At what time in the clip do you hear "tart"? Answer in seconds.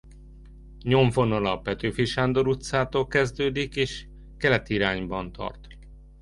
5.31-5.67